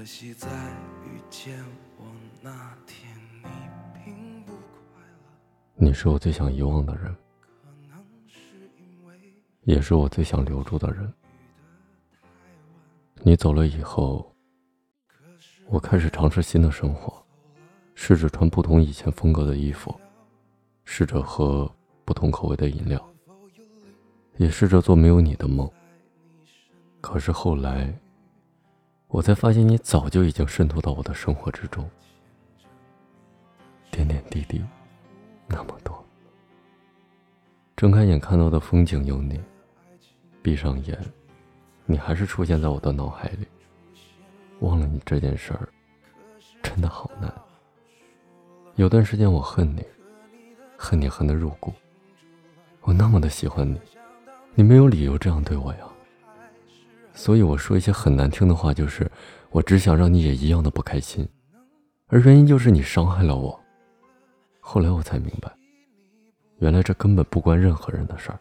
[0.00, 0.48] 可惜在
[1.04, 1.62] 遇见
[1.98, 2.06] 我
[2.40, 3.50] 那天，你
[3.92, 4.52] 并不
[4.94, 5.28] 快乐。
[5.74, 7.14] 你是我最想遗忘的人，
[9.64, 11.12] 也是我最想留住的人。
[13.16, 14.34] 你走了以后，
[15.68, 17.22] 我开始尝试新的生活，
[17.94, 19.94] 试着穿不同以前风格的衣服，
[20.82, 21.70] 试着喝
[22.06, 23.06] 不同口味的饮料，
[24.38, 25.70] 也试着做没有你的梦。
[27.02, 27.94] 可是后来，
[29.10, 31.88] 我才发现你早就已经渗透到我的生活之中，
[33.90, 34.62] 点点滴滴，
[35.48, 36.04] 那么多。
[37.76, 39.40] 睁开眼看到的风景有你，
[40.42, 40.98] 闭上眼。
[41.86, 43.48] 你还是出现在我的脑海里，
[44.60, 45.68] 忘了你这件事儿，
[46.62, 47.34] 真的好难。
[48.76, 49.84] 有段时间我恨你，
[50.76, 51.72] 恨你恨得入骨。
[52.82, 53.80] 我那么的喜欢你，
[54.54, 55.80] 你没有理由这样对我呀。
[57.14, 59.10] 所以我说一些很难听的话，就是
[59.50, 61.28] 我只想让你也一样的不开心，
[62.08, 63.58] 而原因就是你伤害了我。
[64.60, 65.52] 后来我才明白，
[66.58, 68.38] 原来这根本不关任何人的事儿，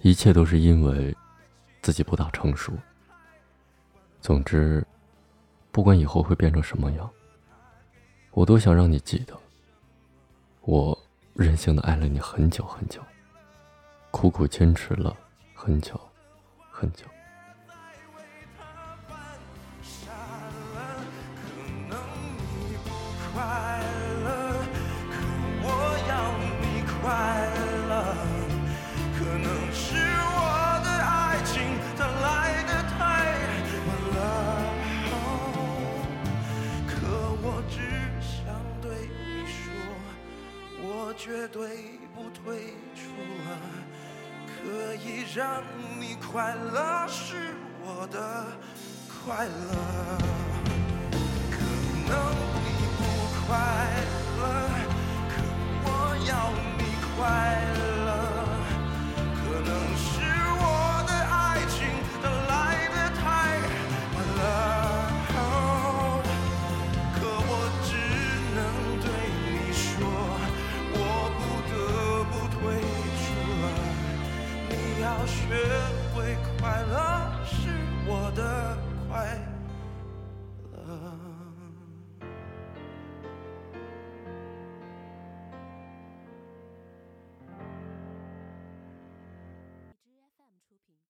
[0.00, 1.16] 一切都是因为。
[1.82, 2.72] 自己不大成熟。
[4.20, 4.84] 总之，
[5.70, 7.08] 不管以后会变成什么样，
[8.32, 9.38] 我都想让你记得，
[10.62, 10.98] 我
[11.32, 13.00] 任性的爱了你很久很久，
[14.10, 15.16] 苦苦坚持了
[15.54, 15.94] 很久
[16.72, 17.06] 很久。
[23.36, 23.44] 快
[24.24, 24.64] 乐，
[25.12, 25.14] 可
[25.60, 25.68] 我
[26.08, 26.12] 要
[26.62, 26.96] 你快
[27.86, 27.92] 乐。
[29.12, 29.84] 可能是
[30.32, 30.40] 我
[30.82, 31.52] 的爱情
[31.98, 32.96] 它来得太
[33.84, 34.18] 晚了，
[36.88, 36.96] 可
[37.42, 37.76] 我只
[38.24, 38.32] 想
[38.80, 39.60] 对你说，
[40.80, 43.04] 我绝对不退出
[43.44, 43.48] 了。
[44.48, 45.62] 可以让
[46.00, 47.52] 你快乐，是
[47.84, 48.46] 我的
[49.26, 50.65] 快乐。
[57.16, 57.24] 快
[57.78, 58.10] 乐。
[59.34, 60.04] 可能是
[60.60, 60.64] 我
[61.06, 61.76] 的爱情
[62.22, 62.52] 它来
[62.94, 63.24] 的太
[64.14, 64.40] 晚了
[67.14, 67.16] 可
[67.48, 67.50] 我
[67.86, 67.90] 只
[68.54, 68.58] 能
[69.00, 69.06] 对
[69.46, 69.84] 你说
[70.92, 70.96] 我
[71.38, 71.40] 不
[71.70, 71.74] 得
[72.30, 72.60] 不退
[73.22, 73.24] 出
[73.62, 73.64] 了。
[74.68, 74.72] 你
[75.02, 75.34] 要学
[76.14, 77.05] 会快乐。